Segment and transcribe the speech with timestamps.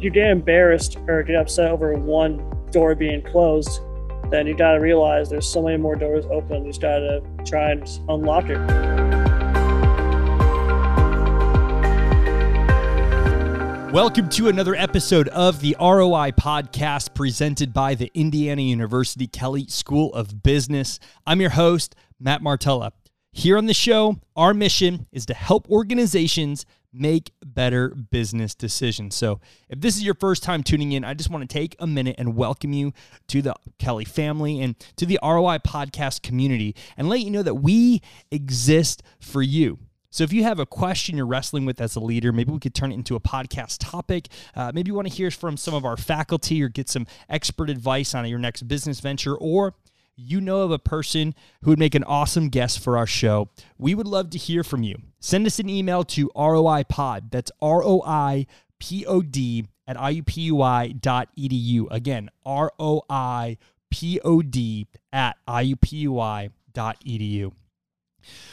[0.00, 2.38] you get embarrassed or get upset over one
[2.70, 3.80] door being closed,
[4.30, 6.64] then you got to realize there's so many more doors open.
[6.64, 8.58] You just got to try and unlock it.
[13.92, 20.14] Welcome to another episode of the ROI podcast presented by the Indiana University Kelley School
[20.14, 21.00] of Business.
[21.26, 22.92] I'm your host, Matt Martella.
[23.32, 29.14] Here on the show, our mission is to help organizations make better business decisions.
[29.14, 31.86] So, if this is your first time tuning in, I just want to take a
[31.86, 32.92] minute and welcome you
[33.28, 37.56] to the Kelley family and to the ROI podcast community and let you know that
[37.56, 38.00] we
[38.30, 39.78] exist for you.
[40.10, 42.74] So, if you have a question you're wrestling with as a leader, maybe we could
[42.74, 44.28] turn it into a podcast topic.
[44.56, 47.68] Uh, maybe you want to hear from some of our faculty or get some expert
[47.68, 49.74] advice on your next business venture, or
[50.18, 53.94] you know of a person who would make an awesome guest for our show, we
[53.94, 54.96] would love to hear from you.
[55.20, 57.30] Send us an email to ROIPod.
[57.30, 58.46] That's R O I
[58.78, 61.86] P O D at IUPUI.edu.
[61.90, 63.56] Again, R O I
[63.90, 66.52] P O D at IUPUI.edu.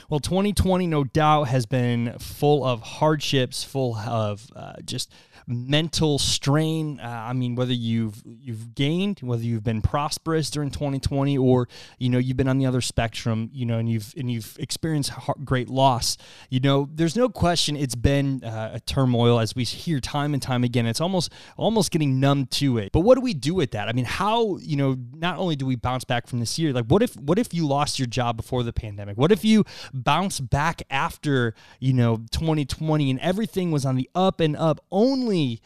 [0.10, 5.12] Well, 2020, no doubt, has been full of hardships, full of uh, just
[5.48, 7.00] mental strain.
[7.00, 11.68] Uh, I mean, whether you've you've gained, whether you've been prosperous during 2020, or
[12.00, 15.12] you know you've been on the other spectrum, you know, and you've and you've experienced
[15.44, 16.18] great loss.
[16.50, 20.42] You know, there's no question it's been uh, a turmoil as we hear time and
[20.42, 20.86] time again.
[20.86, 22.92] It's almost almost getting numb to it.
[22.92, 23.88] But what do we do with that?
[23.88, 26.86] I mean, how you know not only do we bounce back from this year, like
[26.86, 29.18] what if what if you lost your job before the pandemic?
[29.18, 34.40] What if you bounce back after you know 2020 and everything was on the up
[34.40, 35.62] and up only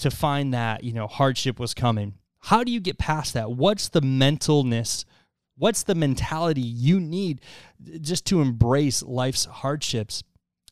[0.00, 2.14] to find that, you know, hardship was coming.
[2.40, 3.52] How do you get past that?
[3.52, 5.04] What's the mentalness?
[5.56, 7.42] What's the mentality you need
[8.00, 10.22] just to embrace life's hardships?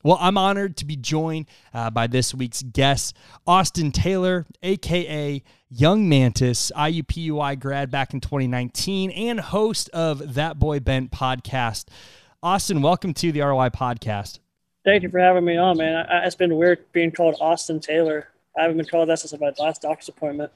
[0.03, 3.17] Well, I'm honored to be joined uh, by this week's guest,
[3.47, 10.81] Austin Taylor, aka Young Mantis, IUPUI grad back in 2019, and host of That Boy
[10.81, 11.87] Bent podcast.
[12.41, 14.39] Austin, welcome to the ROI podcast.
[14.85, 16.07] Thank you for having me on, man.
[16.09, 18.29] I, it's been weird being called Austin Taylor.
[18.57, 20.53] I haven't been called that since my last doctor's appointment.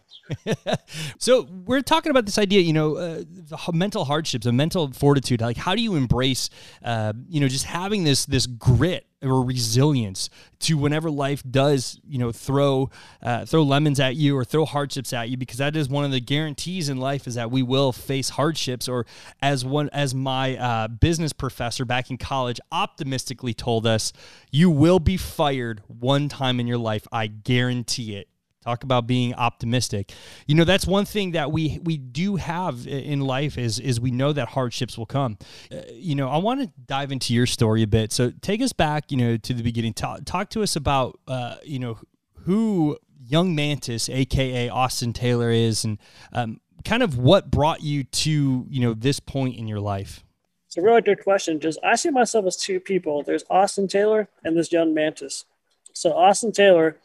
[1.19, 5.41] so we're talking about this idea, you know, uh, the mental hardships, the mental fortitude.
[5.41, 6.51] Like, how do you embrace,
[6.85, 10.29] uh, you know, just having this this grit or resilience
[10.61, 12.91] to whenever life does, you know, throw
[13.23, 16.11] uh, throw lemons at you or throw hardships at you, because that is one of
[16.11, 18.89] the guarantees in life is that we will face hardships.
[18.89, 19.07] Or
[19.41, 24.13] as one as my uh, business professor back in college optimistically told us,
[24.51, 27.07] you will be fired one time in your life.
[27.13, 28.29] I guarantee it.
[28.63, 30.13] Talk about being optimistic.
[30.47, 34.11] You know, that's one thing that we we do have in life is is we
[34.11, 35.37] know that hardships will come.
[35.71, 38.13] Uh, you know, I want to dive into your story a bit.
[38.13, 39.95] So take us back, you know, to the beginning.
[39.95, 41.99] Talk, talk to us about uh, you know,
[42.45, 45.99] who Young Mantis, aka Austin Taylor is and
[46.33, 50.25] um, kind of what brought you to, you know, this point in your life.
[50.67, 51.61] It's a really good question.
[51.61, 53.23] Just I see myself as two people.
[53.23, 55.45] There's Austin Taylor and this Young Mantis.
[55.93, 56.97] So Austin Taylor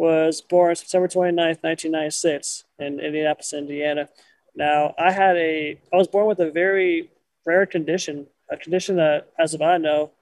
[0.00, 4.08] was born September 29th, 1996 in Indianapolis, Indiana.
[4.56, 7.10] Now, I had a, I was born with a very
[7.44, 10.12] rare condition, a condition that, as of I know,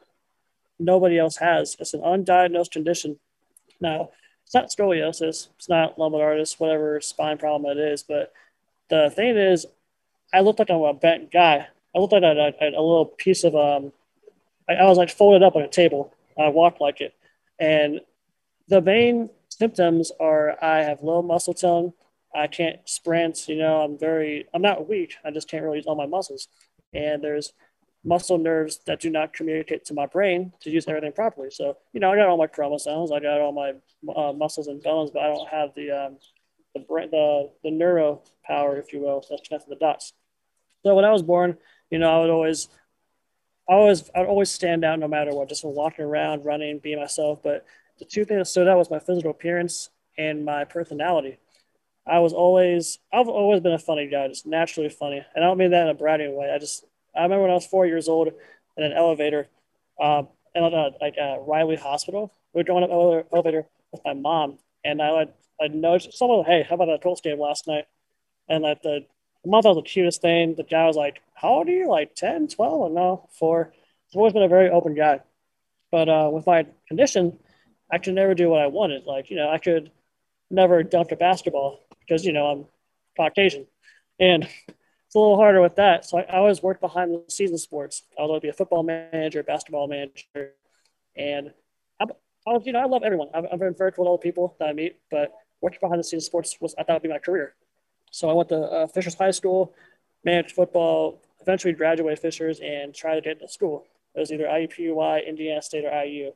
[0.80, 1.76] nobody else has.
[1.78, 3.20] It's an undiagnosed condition.
[3.80, 4.10] Now,
[4.44, 8.32] it's not scoliosis, it's not lumbalgitis, whatever spine problem it is, but
[8.90, 9.64] the thing is,
[10.34, 11.68] I looked like I'm a bent guy.
[11.94, 13.92] I looked like a, a, a little piece of, um,
[14.68, 16.12] I, I was like folded up on a table.
[16.36, 17.14] I walked like it.
[17.60, 18.00] And
[18.66, 21.92] the main symptoms are I have low muscle tone.
[22.34, 23.48] I can't sprint.
[23.48, 25.14] You know, I'm very, I'm not weak.
[25.24, 26.48] I just can't really use all my muscles.
[26.92, 27.52] And there's
[28.04, 31.50] muscle nerves that do not communicate to my brain to use everything properly.
[31.50, 33.72] So, you know, I got all my chromosomes, I got all my
[34.14, 36.18] uh, muscles and bones, but I don't have the, um,
[36.74, 40.12] the brain, the, the neuro power, if you will, that's connected the dots.
[40.84, 41.58] So when I was born,
[41.90, 42.68] you know, I would always,
[43.68, 47.00] I always, I would always stand out no matter what, just walking around, running, being
[47.00, 47.42] myself.
[47.42, 47.66] But
[47.98, 51.38] the two things that stood out was my physical appearance and my personality.
[52.06, 55.24] I was always, I've always been a funny guy, just naturally funny.
[55.34, 56.50] And I don't mean that in a bragging way.
[56.50, 56.84] I just,
[57.14, 58.28] I remember when I was four years old
[58.76, 59.48] in an elevator,
[60.00, 62.32] um, and uh, like uh, Riley Hospital.
[62.54, 66.44] We were going up the elevator with my mom, and I would, I'd notice someone,
[66.44, 67.84] hey, how about that Colts game last night?
[68.48, 69.04] And like the,
[69.44, 70.54] the mom thought was the cutest thing.
[70.54, 71.88] The guy was like, how old are you?
[71.88, 72.72] Like 10, 12?
[72.72, 73.72] Or no, four.
[74.10, 75.20] I've always been a very open guy.
[75.90, 77.38] But uh, with my condition,
[77.90, 79.04] I could never do what I wanted.
[79.04, 79.90] Like, you know, I could
[80.50, 82.66] never dunk a basketball because, you know, I'm
[83.16, 83.66] Caucasian.
[84.20, 86.04] And it's a little harder with that.
[86.04, 88.02] So I, I always worked behind the scenes sports.
[88.18, 90.52] I would be a football manager, basketball manager.
[91.16, 91.52] And
[92.00, 92.04] I,
[92.46, 93.28] I was, you know, I love everyone.
[93.34, 96.04] I'm, I'm very friendly with all the people that I meet, but working behind the
[96.04, 97.54] scenes sports was I thought would be my career.
[98.10, 99.74] So I went to uh, Fishers High School,
[100.24, 103.86] managed football, eventually graduated Fishers, and tried to get into school.
[104.14, 106.32] It was either IUPUI, Indiana State, or IU.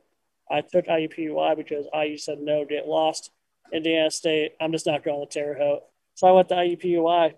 [0.49, 3.31] I took IUPUI because IU said no, get lost.
[3.71, 5.83] Indiana State, I'm just not going to Terre Haute.
[6.15, 7.33] So I went to IUPUI,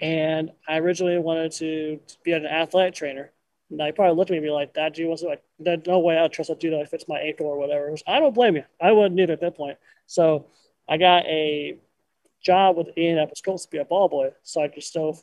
[0.00, 3.32] and I originally wanted to be an athletic trainer.
[3.70, 5.98] And I probably looked at me and be like, that dude was like, there's no
[5.98, 7.94] way I'd trust that dude that fits my ankle or whatever.
[8.06, 8.64] I don't blame you.
[8.80, 9.78] I wouldn't either at that point.
[10.06, 10.46] So
[10.88, 11.78] I got a
[12.42, 14.32] job with Indianapolis Colts to be a ball boy.
[14.42, 15.18] So I could still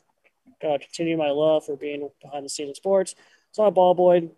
[0.64, 3.14] uh, continue my love for being behind the scenes in sports.
[3.52, 4.30] So I ball boy,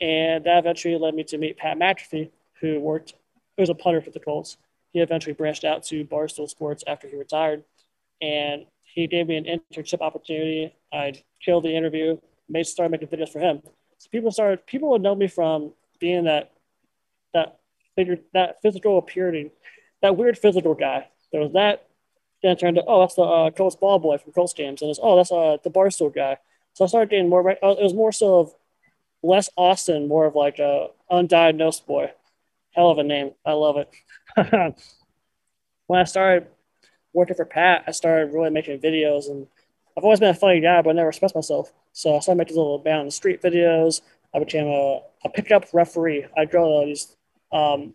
[0.00, 2.30] and that eventually led me to meet Pat McAfee,
[2.60, 3.14] who worked,
[3.56, 4.56] who was a punter for the Colts.
[4.92, 7.64] He eventually branched out to Barstool Sports after he retired,
[8.20, 10.74] and he gave me an internship opportunity.
[10.92, 12.18] I killed the interview,
[12.48, 13.62] made started making videos for him.
[13.98, 16.52] So people started, people would know me from being that
[17.34, 17.58] that
[17.96, 19.50] figure, that physical appearing,
[20.02, 21.08] that weird physical guy.
[21.32, 21.84] There was that.
[22.42, 25.00] Then turned to, oh, that's the uh, Colts ball boy from Colts games, and it's
[25.02, 26.38] oh, that's uh, the Barstool guy.
[26.72, 27.50] So I started getting more.
[27.50, 28.54] It was more so of
[29.22, 32.12] less Austin, more of like a undiagnosed boy.
[32.72, 33.32] Hell of a name.
[33.44, 33.90] I love it.
[35.86, 36.46] when I started
[37.12, 39.46] working for Pat, I started really making videos, and
[39.96, 41.72] I've always been a funny guy, but I never expressed myself.
[41.92, 44.02] So I started making little down the street videos.
[44.34, 46.26] I became a, a pickup referee.
[46.36, 47.16] I go to these
[47.50, 47.94] um,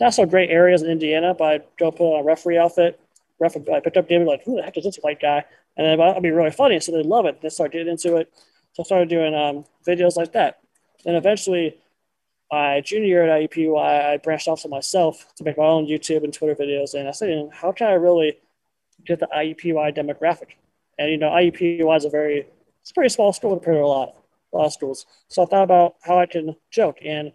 [0.00, 3.00] not so great areas in Indiana, but I go put on a referee outfit.
[3.40, 5.44] Ref, I picked up David like, who the heck is this white guy?
[5.76, 7.40] And then I'll be really funny, so they love it.
[7.40, 8.32] They start getting into it.
[8.78, 10.60] So I started doing um, videos like that.
[11.04, 11.78] And eventually,
[12.52, 16.22] my junior year at IUPUI, I branched off to myself to make my own YouTube
[16.22, 16.94] and Twitter videos.
[16.94, 18.38] And I said, how can I really
[19.04, 20.50] get the IUPUI demographic?
[20.96, 22.46] And, you know, IUPUI is a very,
[22.80, 24.14] it's a pretty small school compared to a lot,
[24.52, 25.06] a lot of schools.
[25.26, 26.98] So I thought about how I can joke.
[27.04, 27.32] And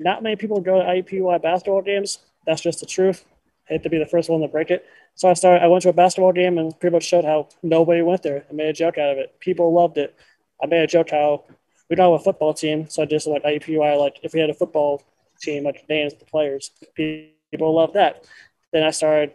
[0.00, 2.18] not many people go to IUPUI basketball games.
[2.44, 3.24] That's just the truth.
[3.70, 4.84] I hate to be the first one to break it.
[5.14, 8.02] So I started, I went to a basketball game and pretty much showed how nobody
[8.02, 8.46] went there.
[8.50, 9.38] I made a joke out of it.
[9.38, 10.16] People loved it.
[10.62, 11.44] I made a joke how
[11.90, 14.50] we don't have a football team, so I just like IUPUI, like if we had
[14.50, 15.02] a football
[15.40, 18.24] team, like names the players, people love that.
[18.72, 19.34] Then I started,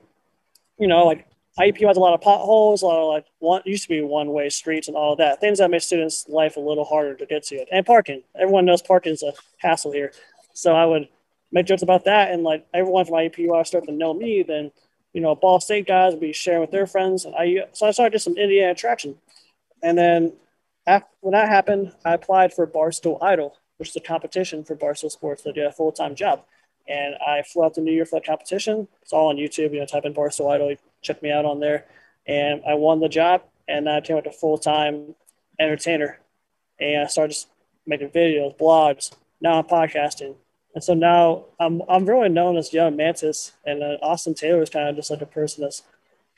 [0.79, 1.27] you know, like
[1.59, 4.31] IUPUI has a lot of potholes, a lot of like one used to be one
[4.31, 5.39] way streets and all that.
[5.39, 7.55] Things that make students' life a little harder to get to.
[7.55, 7.67] it.
[7.71, 8.23] And parking.
[8.35, 10.11] Everyone knows parking is a hassle here.
[10.53, 11.07] So I would
[11.51, 14.71] make jokes about that and like everyone from IUPUI started to know me, then
[15.13, 17.25] you know, Ball State guys would be sharing with their friends.
[17.25, 19.15] And I so I started just some Indiana attraction.
[19.81, 20.33] And then
[20.87, 25.11] after, when that happened, I applied for Barstool Idol, which is a competition for Barstool
[25.11, 26.43] Sports that do a full time job.
[26.87, 28.87] And I flew out to New York for that competition.
[29.01, 29.73] It's all on YouTube.
[29.73, 31.85] You know, type in Barstool Idol, check me out on there.
[32.25, 35.13] And I won the job, and I became a full time
[35.59, 36.19] entertainer.
[36.79, 37.49] And I started just
[37.85, 39.11] making videos, blogs.
[39.41, 40.35] Now I'm podcasting.
[40.73, 44.69] And so now I'm, I'm really known as Young Mantis, and uh, Austin Taylor is
[44.69, 45.83] kind of just like a person that's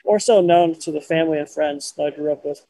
[0.04, 2.66] more so known to the family and friends that I grew up with.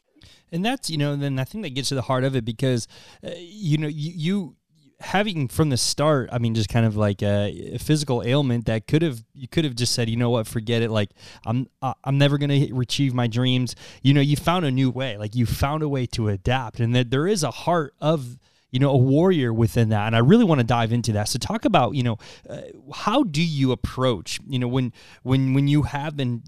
[0.51, 2.87] And that's, you know, then I think that gets to the heart of it because,
[3.25, 4.55] uh, you know, you, you,
[5.01, 9.01] having from the start, I mean, just kind of like a, physical ailment that could
[9.01, 10.91] have you could have just said, you know what, forget it.
[10.91, 11.09] Like
[11.45, 13.75] I'm I'm never gonna achieve my dreams.
[14.01, 15.17] You know, you found a new way.
[15.17, 18.37] Like you found a way to adapt, and that there is a heart of
[18.71, 21.37] you know a warrior within that and i really want to dive into that so
[21.37, 22.17] talk about you know
[22.49, 22.61] uh,
[22.93, 26.41] how do you approach you know when when when you have been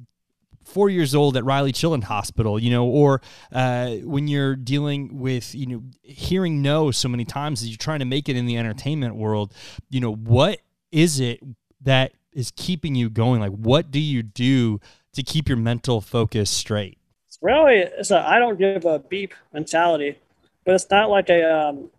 [0.64, 5.54] four years old at Riley Children's Hospital, you know, or uh, when you're dealing with,
[5.54, 8.58] you know, hearing no so many times as you're trying to make it in the
[8.58, 9.54] entertainment world,
[9.90, 10.60] you know, what
[10.92, 11.40] is it
[11.82, 13.42] that is keeping you going?
[13.42, 14.80] Like, what do you do
[15.14, 16.98] to keep your mental focus straight?
[17.28, 20.18] It's really, it's a I don't give a beep mentality,
[20.66, 21.90] but it's not like a, um,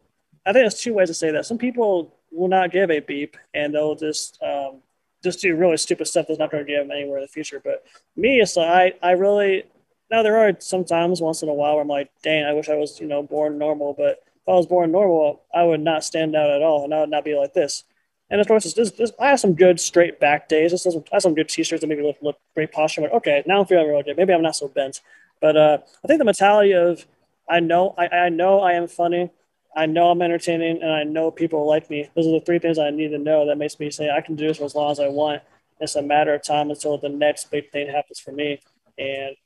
[0.47, 1.47] I think there's two ways to say that.
[1.47, 4.81] Some people will not give a beep and they'll just, um,
[5.25, 7.61] just do really stupid stuff that's not going to get them anywhere in the future.
[7.65, 7.85] But
[8.17, 9.65] me, it's like I, I really
[10.11, 12.69] now there are some times once in a while where I'm like, dang, I wish
[12.69, 13.95] I was you know born normal.
[13.95, 17.01] But if I was born normal, I would not stand out at all, and I
[17.01, 17.85] would not be like this.
[18.31, 20.71] And of course, this, this, I have some good straight back days.
[20.73, 23.03] This doesn't, I have some good t-shirts that make me look, look great posture.
[23.03, 24.17] But okay, now I'm feeling really good.
[24.17, 25.03] Maybe I'm not so bent.
[25.41, 27.07] But uh, I think the mentality of
[27.49, 29.31] I know I, I know I am funny.
[29.77, 32.09] I know I'm entertaining and I know people like me.
[32.15, 34.37] Those are the three things I need to know that makes me say I can
[34.37, 35.43] do this for as long as I want.
[35.81, 38.61] It's a matter of time until the next big thing happens for me.
[38.99, 39.37] And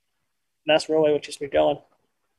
[0.66, 1.78] that's really what keeps me going.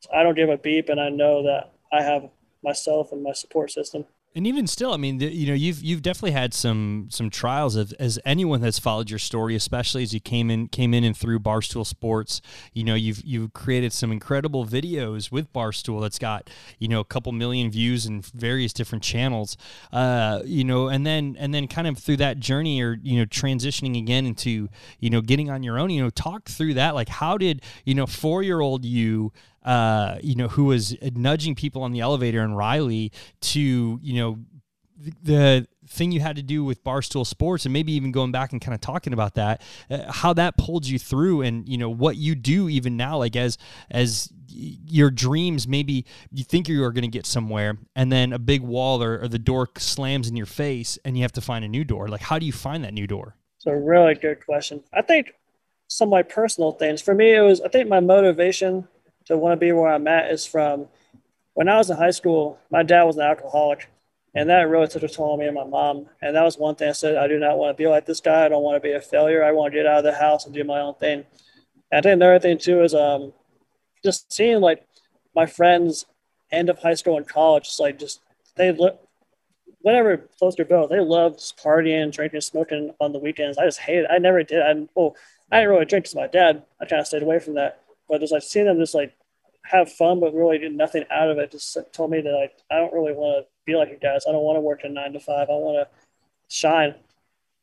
[0.02, 2.30] So I don't give a beep and I know that I have
[2.64, 4.06] myself and my support system.
[4.40, 7.76] And even still, I mean, the, you know, you've you've definitely had some some trials
[7.76, 11.16] of as anyone that's followed your story, especially as you came in came in and
[11.16, 12.42] through Barstool Sports.
[12.72, 17.04] You know, you've you've created some incredible videos with Barstool that's got you know a
[17.04, 19.58] couple million views in various different channels.
[19.92, 23.26] Uh, you know, and then and then kind of through that journey, or you know,
[23.26, 24.70] transitioning again into
[25.02, 25.90] you know getting on your own.
[25.90, 26.96] You know, talk through that.
[26.96, 29.34] Like, how did you know four year old you?
[29.64, 33.12] Uh, you know, who was nudging people on the elevator and Riley
[33.42, 34.40] to, you know,
[34.98, 38.52] the, the thing you had to do with Barstool Sports and maybe even going back
[38.52, 41.90] and kind of talking about that, uh, how that pulled you through and, you know,
[41.90, 43.58] what you do even now, like as,
[43.90, 48.40] as your dreams, maybe you think you are going to get somewhere and then a
[48.40, 51.64] big wall or, or the door slams in your face and you have to find
[51.64, 52.08] a new door.
[52.08, 53.36] Like, how do you find that new door?
[53.58, 54.84] It's a really good question.
[54.94, 55.34] I think
[55.88, 58.88] some of my personal things for me, it was, I think my motivation
[59.30, 60.88] to want to be where I'm at is from
[61.54, 63.90] when I was in high school, my dad was an alcoholic.
[64.36, 66.06] And that really took a toll on me and my mom.
[66.22, 68.22] And that was one thing I said, I do not want to be like this
[68.22, 68.46] guy.
[68.46, 69.44] I don't want to be a failure.
[69.44, 71.26] I want to get out of the house and do my own thing.
[71.92, 73.34] And I think another thing too is um,
[74.04, 74.86] just seeing like
[75.36, 76.06] my friends
[76.52, 78.22] end of high school and college, just like just
[78.56, 79.02] they look
[79.82, 80.90] whatever floats their boat.
[80.90, 83.58] They love partying, drinking, smoking on the weekends.
[83.58, 84.08] I just hate it.
[84.10, 84.62] I never did.
[84.62, 85.16] I well,
[85.52, 86.64] I didn't really drink because my dad.
[86.80, 87.82] I kind of stayed away from that.
[88.08, 89.14] But just like seeing them just like
[89.70, 91.52] have fun, but really do nothing out of it.
[91.52, 94.26] Just told me that like I don't really want to be like you guys.
[94.28, 95.48] I don't want to work a nine to five.
[95.50, 95.96] I want to
[96.48, 96.96] shine.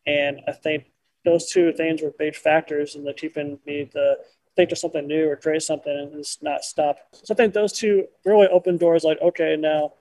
[0.06, 0.84] And I think
[1.24, 4.18] those two things were big factors in the keeping me to
[4.54, 6.98] think of something new or create something and just not stop.
[7.12, 9.02] So I think those two really opened doors.
[9.02, 9.94] Like, okay, now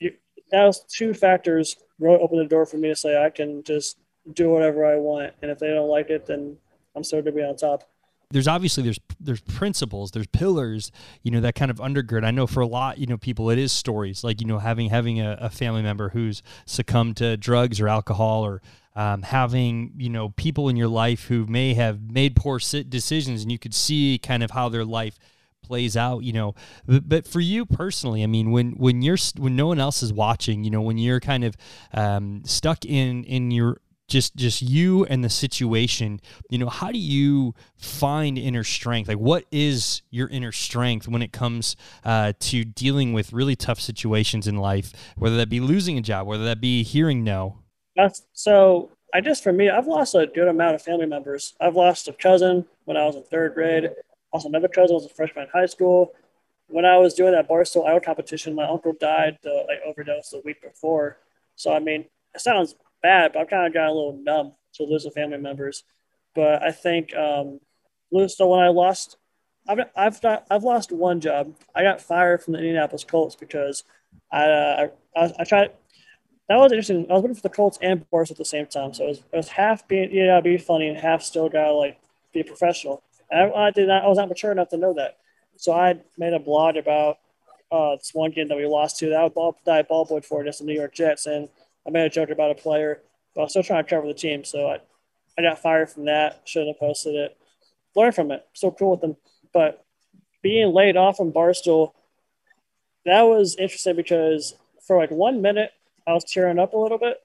[0.00, 0.14] you,
[0.50, 3.98] those two factors really opened the door for me to say I can just
[4.32, 5.34] do whatever I want.
[5.42, 6.56] And if they don't like it, then
[6.96, 7.84] I'm still to be on top
[8.30, 10.90] there's obviously there's there's principles there's pillars
[11.22, 12.24] you know that kind of undergird.
[12.24, 14.90] I know for a lot you know people it is stories like you know having
[14.90, 18.62] having a, a family member who's succumbed to drugs or alcohol or
[18.94, 23.52] um, having you know people in your life who may have made poor decisions and
[23.52, 25.18] you could see kind of how their life
[25.62, 26.54] plays out you know.
[26.86, 30.12] But, but, for you personally i mean when when you're when no one else is
[30.12, 31.56] watching you know when you're kind of
[31.92, 36.20] um, stuck in in your just just you and the situation.
[36.48, 39.08] You know how do you find inner strength?
[39.08, 43.80] Like what is your inner strength when it comes uh, to dealing with really tough
[43.80, 47.58] situations in life whether that be losing a job whether that be hearing no?
[48.32, 51.54] So i just for me i've lost a good amount of family members.
[51.60, 53.90] I've lost a cousin when i was in third grade.
[54.32, 56.12] Also another cousin was a freshman in high school.
[56.68, 58.54] When i was doing that barstool idol competition.
[58.54, 61.18] My uncle died uh, like overdose the week before.
[61.56, 64.84] So i mean it sounds bad, but I've kind of got a little numb to
[64.84, 65.84] losing family members.
[66.34, 67.60] But I think um,
[68.28, 69.16] so when I lost,
[69.68, 71.54] I've I've got, I've lost one job.
[71.74, 73.84] I got fired from the Indianapolis Colts because
[74.30, 75.70] I uh, I, I tried.
[76.48, 77.06] That was interesting.
[77.10, 79.18] I was working for the Colts and Boris at the same time, so it was,
[79.32, 81.98] it was half being you know be funny and half still gotta like
[82.32, 83.02] be professional.
[83.30, 84.04] And I, I did not.
[84.04, 85.18] I was not mature enough to know that.
[85.56, 87.18] So I made a blog about
[87.72, 90.24] uh, this one game that we lost to that I ball that I ball boyed
[90.24, 91.48] for against the New York Jets, and
[91.86, 93.02] I made a joke about a player,
[93.34, 94.44] but I was still trying to cover the team.
[94.44, 94.80] So I,
[95.38, 96.42] I got fired from that.
[96.44, 97.36] Shouldn't have posted it.
[97.94, 98.46] Learn from it.
[98.54, 99.16] Still cool with them.
[99.52, 99.84] But
[100.42, 101.92] being laid off from Barstool,
[103.04, 104.54] that was interesting because
[104.86, 105.70] for like one minute
[106.06, 107.18] I was tearing up a little bit,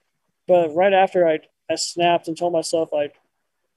[0.47, 1.39] but right after I
[1.69, 3.15] I snapped and told myself like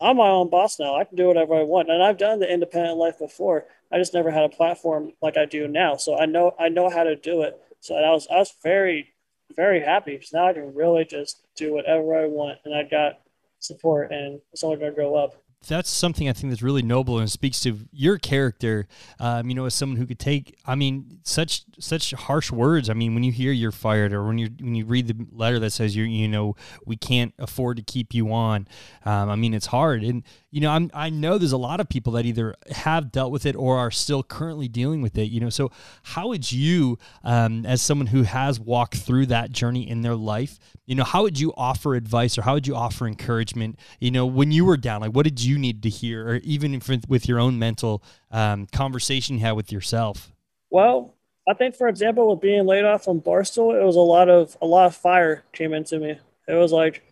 [0.01, 0.97] I'm my own boss now.
[0.97, 3.67] I can do whatever I want, and I've done the independent life before.
[3.93, 6.91] I just never had a platform like I do now, so I know I know
[6.91, 7.59] how to do it.
[7.81, 9.14] So I was I was very
[9.55, 13.21] very happy because now I can really just do whatever I want, and I got
[13.61, 15.35] support, and it's only going to go up
[15.69, 18.87] that's something I think that's really noble and speaks to your character.
[19.19, 22.91] Um, you know, as someone who could take, I mean, such such harsh words.
[22.91, 25.59] I mean, when you hear you're fired, or when you when you read the letter
[25.59, 28.69] that says you you know we can't afford to keep you on.
[29.05, 30.23] Um, I mean, it's hard, and
[30.55, 33.45] you know, I'm I know there's a lot of people that either have dealt with
[33.45, 35.25] it or are still currently dealing with it.
[35.25, 35.73] You know, so
[36.05, 40.61] how would you, um, as someone who has walked through that journey in their life,
[40.87, 43.81] you know, how would you offer advice or how would you offer encouragement?
[43.99, 46.73] You know, when you were down, like what did you need to hear, or even
[46.73, 50.31] if, with your own mental um, conversation you had with yourself?
[50.71, 51.15] Well,
[51.49, 54.57] I think, for example, with being laid off from Barstool, it was a lot of
[54.63, 56.17] a lot of fire came into me.
[56.47, 57.03] It was like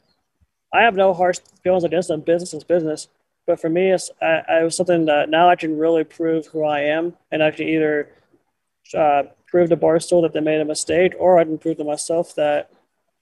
[0.72, 2.20] I have no harsh feelings against them.
[2.20, 3.08] Business is business,
[3.52, 6.64] but for me, it's I, I was something that now I can really prove who
[6.64, 8.08] I am, and I can either
[8.96, 12.34] uh, prove to Barstool that they made a mistake, or I can prove to myself
[12.36, 12.70] that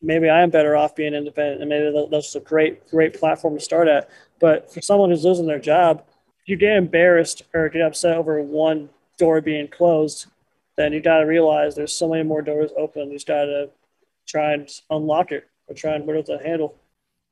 [0.01, 3.61] maybe I am better off being independent, and maybe that's a great, great platform to
[3.61, 4.09] start at.
[4.39, 6.05] But for someone who's losing their job,
[6.43, 10.27] if you get embarrassed or get upset over one door being closed,
[10.77, 13.09] then you got to realize there's so many more doors open.
[13.09, 13.69] You just got to
[14.29, 16.77] try and unlock it or try and put it to handle.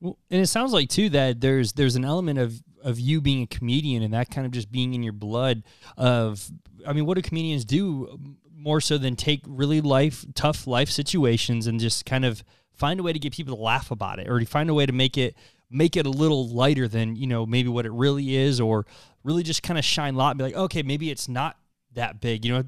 [0.03, 3.47] And it sounds like too that there's there's an element of of you being a
[3.47, 5.63] comedian and that kind of just being in your blood.
[5.97, 6.51] Of
[6.87, 8.19] I mean, what do comedians do
[8.55, 12.43] more so than take really life tough life situations and just kind of
[12.73, 14.85] find a way to get people to laugh about it or to find a way
[14.85, 15.37] to make it
[15.71, 18.87] make it a little lighter than you know maybe what it really is or
[19.23, 21.57] really just kind of shine light and be like okay maybe it's not
[21.95, 22.65] that big you know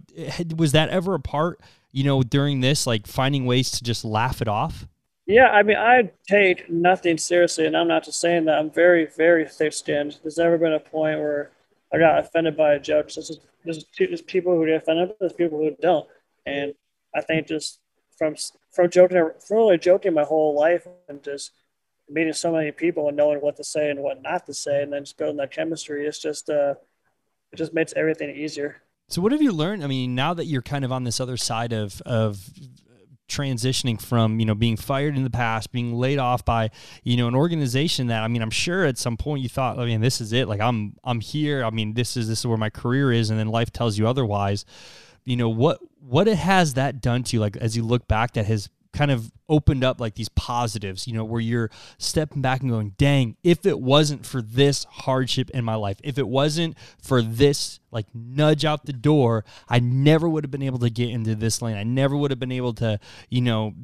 [0.57, 1.61] was that ever a part
[1.93, 4.87] you know during this like finding ways to just laugh it off
[5.31, 8.59] yeah, I mean, I take nothing seriously, and I'm not just saying that.
[8.59, 10.19] I'm very, very thick-skinned.
[10.23, 11.51] There's never been a point where
[11.93, 13.13] I got offended by a joke.
[13.13, 16.09] There's, there's, there's people who get offended, there's people who don't,
[16.47, 16.75] and
[17.15, 17.79] I think just
[18.19, 18.35] from
[18.73, 21.53] from joking, from really joking my whole life, and just
[22.09, 24.93] meeting so many people and knowing what to say and what not to say, and
[24.93, 26.75] then just building that chemistry, it's just uh,
[27.53, 28.83] it just makes everything easier.
[29.09, 29.83] So, what have you learned?
[29.83, 32.49] I mean, now that you're kind of on this other side of of
[33.31, 36.71] transitioning from you know being fired in the past being laid off by
[37.05, 39.83] you know an organization that i mean i'm sure at some point you thought oh,
[39.83, 40.49] i mean this is it.
[40.49, 41.65] Like i'm i'm here.
[41.65, 44.07] I mean this is this is where my career is and then life tells you
[44.07, 44.65] otherwise.
[45.25, 48.33] You know what what it has that done to you like as you look back
[48.33, 52.61] that has kind of opened up like these positives, you know, where you're stepping back
[52.61, 56.77] and going, dang, if it wasn't for this hardship in my life, if it wasn't
[57.03, 61.11] for this like nudge out the door, I never would have been able to get
[61.11, 61.77] into this lane.
[61.77, 63.75] I never would have been able to, you know,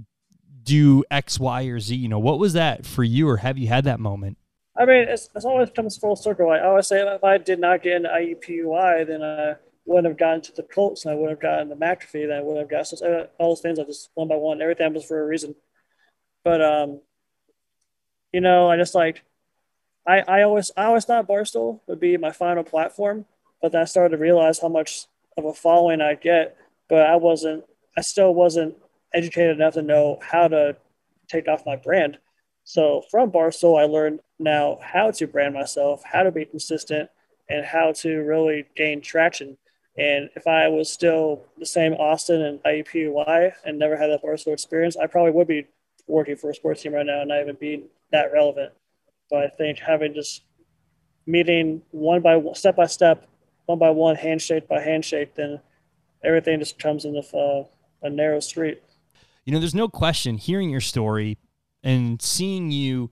[0.62, 1.94] do X, Y, or Z.
[1.94, 4.36] You know, what was that for you, or have you had that moment?
[4.78, 6.50] I mean, it's, it's always comes full circle.
[6.50, 9.54] I always say if I did not get into IUPUI, then uh,
[9.86, 12.42] wouldn't have gotten to the Colts and I wouldn't have gotten the McAfee, then I
[12.42, 13.78] wouldn't have gotten so all those things.
[13.78, 15.54] I just one by one, everything was for a reason.
[16.44, 17.00] But um,
[18.32, 19.22] you know, I just like
[20.06, 23.26] I I always I always thought Barstool would be my final platform,
[23.62, 26.56] but then I started to realize how much of a following I get.
[26.88, 27.64] But I wasn't
[27.96, 28.76] I still wasn't
[29.14, 30.76] educated enough to know how to
[31.28, 32.18] take off my brand.
[32.64, 37.08] So from Barstool, I learned now how to brand myself, how to be consistent,
[37.48, 39.56] and how to really gain traction.
[39.98, 44.52] And if I was still the same Austin and IUPUI and never had that Barstool
[44.52, 45.66] experience, I probably would be
[46.06, 48.72] working for a sports team right now and not even be that relevant.
[49.30, 50.42] But I think having just
[51.26, 53.26] meeting one by one, step by step,
[53.64, 55.60] one by one, handshake by handshake, then
[56.22, 57.62] everything just comes in uh,
[58.02, 58.82] a narrow street.
[59.44, 61.38] You know, there's no question hearing your story
[61.82, 63.10] and seeing you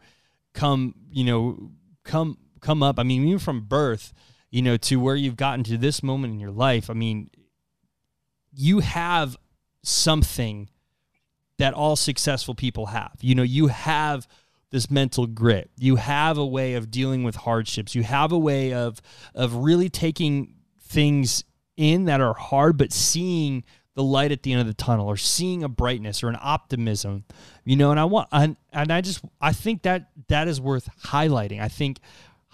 [0.52, 1.70] come, you know,
[2.04, 2.98] come come up.
[2.98, 4.12] I mean, even from birth,
[4.54, 7.28] you know, to where you've gotten to this moment in your life, I mean,
[8.52, 9.36] you have
[9.82, 10.70] something
[11.58, 13.16] that all successful people have.
[13.20, 14.28] You know, you have
[14.70, 15.72] this mental grit.
[15.76, 17.96] You have a way of dealing with hardships.
[17.96, 19.02] You have a way of
[19.34, 21.42] of really taking things
[21.76, 23.64] in that are hard but seeing
[23.94, 27.24] the light at the end of the tunnel or seeing a brightness or an optimism
[27.64, 30.88] you know and i want and, and i just i think that that is worth
[31.06, 31.98] highlighting i think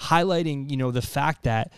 [0.01, 1.71] highlighting you know the fact that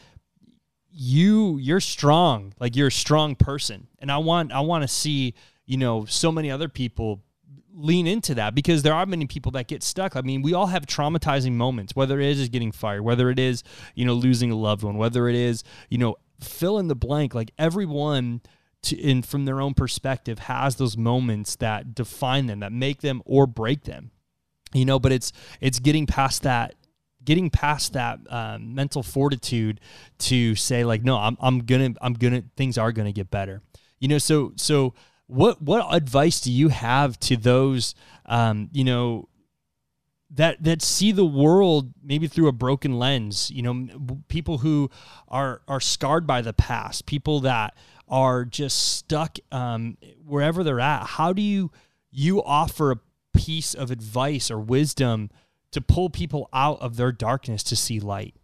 [0.93, 3.89] you you're strong like you're a strong person.
[3.99, 5.35] And i want i want to see
[5.67, 7.23] you know so many other people
[7.75, 10.17] lean into that because there are many people that get stuck.
[10.17, 13.63] I mean we all have traumatizing moments whether it is getting fired whether it is
[13.95, 17.35] you know losing a loved one whether it is you know fill in the blank.
[17.35, 18.43] Like everyone
[18.83, 23.23] to in from their own perspective has those moments that define them that make them
[23.25, 24.11] or break them
[24.73, 26.75] you know but it's it's getting past that
[27.25, 29.81] getting past that um, mental fortitude
[30.19, 33.63] to say like no I'm, I'm gonna i'm gonna things are gonna get better.
[33.99, 34.95] You know so so
[35.27, 37.95] what what advice do you have to those
[38.27, 39.29] um, you know
[40.31, 43.51] that that see the world maybe through a broken lens?
[43.51, 43.89] You know
[44.29, 44.91] people who
[45.29, 47.75] are are scarred by the past people that
[48.09, 51.07] are just stuck um, wherever they're at.
[51.07, 51.71] How do you
[52.11, 53.01] you offer a
[53.35, 55.31] piece of advice or wisdom
[55.73, 58.35] to pull people out of their darkness to see light?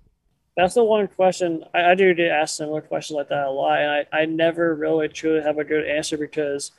[0.56, 3.78] That's the one question I, I do get asked similar questions like that a lot,
[3.78, 6.72] and I, I never really truly have a good answer because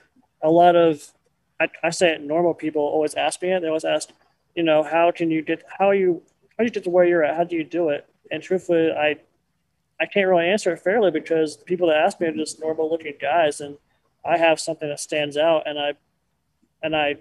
[0.43, 1.11] a lot of
[1.59, 3.61] I, I say it, normal people always ask me it.
[3.61, 4.09] They always ask,
[4.55, 6.21] you know, how can you get how you
[6.57, 7.37] how do you get to where you're at?
[7.37, 8.05] How do you do it?
[8.31, 9.17] And truthfully, I
[9.99, 13.13] I can't really answer it fairly because people that ask me are just normal looking
[13.19, 13.77] guys, and
[14.25, 15.93] I have something that stands out, and I
[16.83, 17.15] and I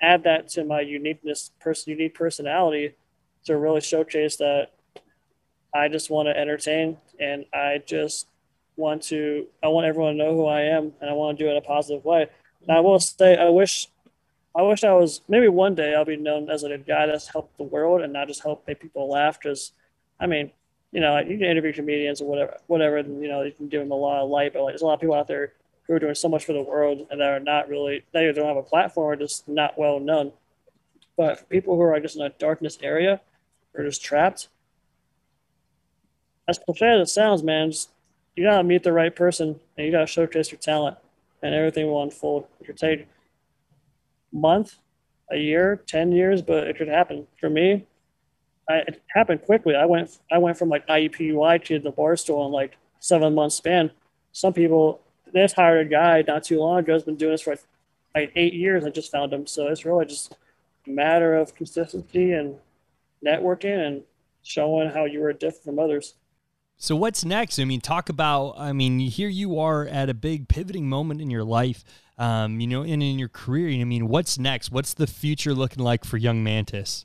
[0.00, 2.94] add that to my uniqueness, person, unique personality
[3.44, 4.72] to really showcase that
[5.74, 8.26] I just want to entertain and I just
[8.76, 11.48] want to, I want everyone to know who I am and I want to do
[11.48, 12.28] it in a positive way.
[12.62, 13.88] And I will say, I wish,
[14.54, 17.56] I wish I was, maybe one day I'll be known as a guy that's helped
[17.56, 19.40] the world and not just help make people laugh.
[19.40, 19.72] Cause
[20.18, 20.50] I mean,
[20.92, 23.90] you know, you can interview comedians or whatever, whatever, you know, you can give them
[23.90, 25.52] a lot of light, but like, there's a lot of people out there
[25.86, 28.46] who are doing so much for the world and that are not really they don't
[28.46, 30.32] have a platform or just not well known.
[31.16, 33.20] But for people who are just in a darkness area
[33.74, 34.48] or just trapped,
[36.48, 37.90] as cliche as it sounds, man, just,
[38.36, 40.96] you gotta meet the right person and you gotta showcase your talent,
[41.42, 42.46] and everything will unfold.
[42.60, 43.08] It could take
[44.32, 44.76] a month,
[45.30, 47.26] a year, ten years, but it could happen.
[47.40, 47.86] For me,
[48.68, 49.74] I, it happened quickly.
[49.74, 53.90] I went I went from like IUPUI to the Barstool in like seven months span.
[54.32, 55.00] Some people
[55.42, 56.92] just hired a guy not too long ago.
[56.92, 57.56] Has been doing this for
[58.14, 58.84] like eight years.
[58.84, 59.46] I just found him.
[59.46, 60.36] So it's really just
[60.86, 62.56] a matter of consistency and
[63.24, 64.02] networking and
[64.42, 66.14] showing how you are different from others.
[66.78, 67.58] So what's next?
[67.58, 68.54] I mean, talk about.
[68.58, 71.84] I mean, here you are at a big pivoting moment in your life.
[72.18, 73.78] Um, you know, and in your career.
[73.78, 74.70] I mean, what's next?
[74.70, 77.04] What's the future looking like for young Mantis?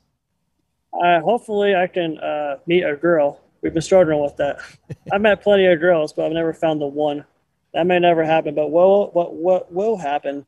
[0.92, 3.40] Uh, hopefully, I can uh, meet a girl.
[3.60, 4.60] We've been struggling with that.
[5.12, 7.24] I've met plenty of girls, but I've never found the one.
[7.74, 8.54] That may never happen.
[8.54, 10.46] But what what what will happen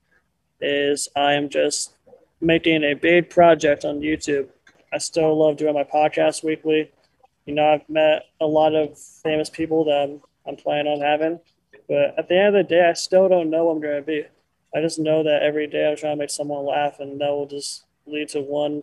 [0.60, 1.94] is I am just
[2.40, 4.48] making a big project on YouTube.
[4.92, 6.90] I still love doing my podcast weekly
[7.46, 11.40] you know, I've met a lot of famous people that I'm, I'm planning on having,
[11.88, 14.06] but at the end of the day, I still don't know what I'm going to
[14.06, 14.24] be.
[14.74, 17.46] I just know that every day I'm trying to make someone laugh, and that will
[17.46, 18.82] just lead to one.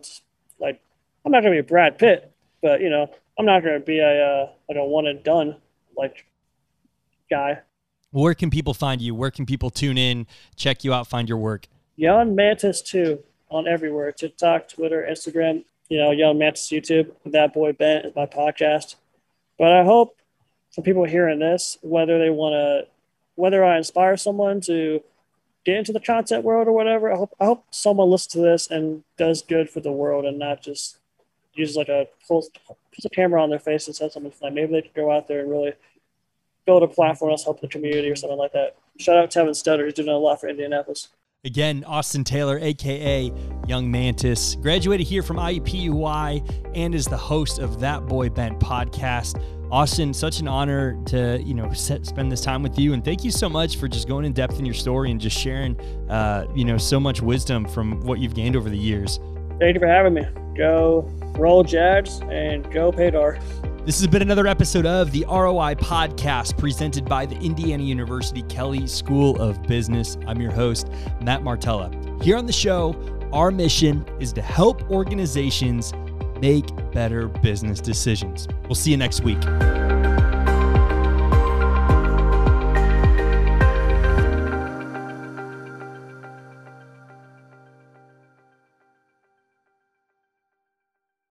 [0.58, 0.80] Like,
[1.24, 3.98] I'm not going to be Brad Pitt, but you know, I'm not going to be
[3.98, 5.56] a uh, like a one and done
[5.96, 6.24] like
[7.28, 7.60] guy.
[8.12, 9.14] Where can people find you?
[9.14, 11.66] Where can people tune in, check you out, find your work?
[11.96, 17.10] Young Mantis too on everywhere: TikTok, Twitter, Instagram, you know, Young Mantis YouTube.
[17.26, 18.96] That Boy Bent is my podcast.
[19.58, 20.16] But I hope
[20.74, 22.86] for people hearing this, whether they want to,
[23.34, 25.02] whether I inspire someone to
[25.64, 28.70] get into the content world or whatever, I hope, I hope someone listens to this
[28.70, 30.98] and does good for the world and not just
[31.54, 32.50] uses like a pulls,
[32.94, 34.54] puts a camera on their face and says something funny.
[34.54, 35.72] maybe they could go out there and really
[36.66, 38.76] build a platform that's help the community or something like that.
[38.98, 41.08] Shout out Tevin Stutter, who's doing a lot for Indianapolis.
[41.44, 43.32] Again, Austin Taylor, aka
[43.66, 49.42] Young Mantis, graduated here from IUPUI and is the host of That Boy Bent podcast.
[49.72, 53.24] Austin, such an honor to you know set, spend this time with you, and thank
[53.24, 56.46] you so much for just going in depth in your story and just sharing, uh,
[56.54, 59.18] you know, so much wisdom from what you've gained over the years.
[59.58, 60.22] Thank you for having me.
[60.56, 63.40] Go roll Jags and go Paydar.
[63.84, 68.86] This has been another episode of the ROI Podcast presented by the Indiana University Kelley
[68.86, 70.16] School of Business.
[70.24, 70.88] I'm your host,
[71.20, 71.90] Matt Martella.
[72.22, 72.94] Here on the show,
[73.32, 75.92] our mission is to help organizations
[76.40, 78.46] make better business decisions.
[78.66, 79.42] We'll see you next week.